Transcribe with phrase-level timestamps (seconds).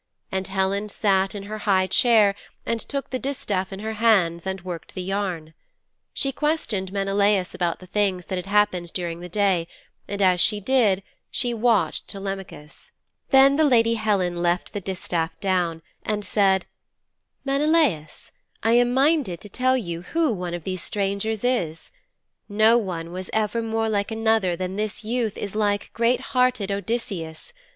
[0.31, 2.33] And Helen sat in her high chair
[2.65, 5.53] and took the distaff in her hands and worked the yarn.
[6.11, 9.67] She questioned Menelaus about the things that had happened during the day,
[10.07, 12.91] and as she did she watched Telemachus.
[13.29, 16.65] Then the lady Helen left the distaff down and said,
[17.45, 18.31] 'Menelaus,
[18.63, 21.91] I am minded to tell you who one of these strangers is.
[22.49, 27.53] No one was ever more like another than this youth is like great hearted Odysseus.